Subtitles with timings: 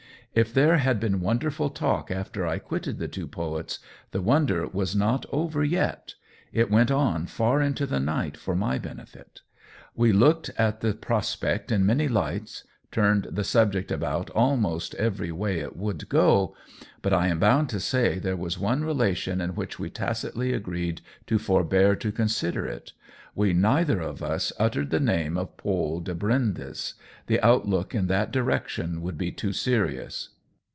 [0.33, 3.79] If there had been wonderful talk after I quitted the two poets,
[4.11, 6.13] the wonder was not over yet—
[6.53, 9.41] it went on far into the night for my benefit.
[9.93, 14.95] We COLLABORATION 135 looked at the prospect in many lights, turned the subject about almost
[14.95, 16.55] every way it would go;
[17.01, 21.01] but I am bound to say there was one relation in which we tacitly agreed
[21.27, 22.93] to forbear to consider it.
[23.33, 26.95] We neither of us uttered the name of Paule de Brindes—
[27.27, 30.31] the outlook in that direction would be too serious.